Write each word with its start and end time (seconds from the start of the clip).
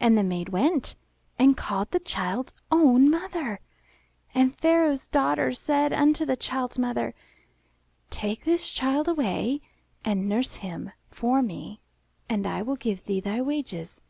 And 0.00 0.16
the 0.16 0.22
maid 0.22 0.48
went 0.48 0.96
and 1.38 1.54
called 1.54 1.90
the 1.90 2.00
child's 2.00 2.54
own 2.70 3.10
mother. 3.10 3.60
And 4.34 4.56
Pharaoh's 4.56 5.06
daughter 5.06 5.52
said 5.52 5.92
unto 5.92 6.24
the 6.24 6.34
child's 6.34 6.78
mother, 6.78 7.12
"Take 8.08 8.46
this 8.46 8.72
child 8.72 9.06
away 9.06 9.60
and 10.02 10.30
nurse 10.30 10.54
him 10.54 10.92
for 11.10 11.42
me, 11.42 11.82
and 12.26 12.46
I 12.46 12.62
will 12.62 12.76
give 12.76 13.04
thee 13.04 13.20
thy 13.20 13.42
wages." 13.42 14.00